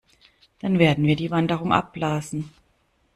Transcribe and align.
Dann 0.61 0.79
werden 0.79 1.05
wir 1.05 1.15
die 1.15 1.29
Wanderung 1.29 1.71
abblasen. 1.71 2.49